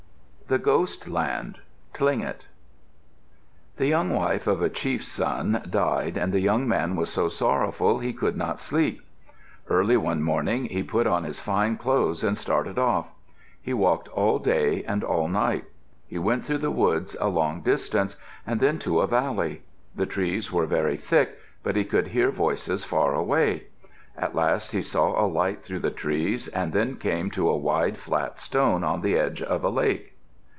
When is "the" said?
0.51-0.59, 3.77-3.87, 6.33-6.41, 16.57-16.69, 19.95-20.05, 25.79-25.91, 28.99-29.17